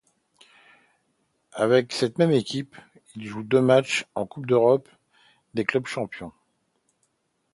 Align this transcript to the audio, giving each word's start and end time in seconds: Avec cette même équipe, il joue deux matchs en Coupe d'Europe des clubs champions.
Avec 1.53 1.93
cette 1.93 2.17
même 2.17 2.31
équipe, 2.31 2.75
il 3.15 3.27
joue 3.27 3.43
deux 3.43 3.61
matchs 3.61 4.07
en 4.15 4.25
Coupe 4.25 4.47
d'Europe 4.47 4.89
des 5.53 5.63
clubs 5.63 5.85
champions. 5.85 6.31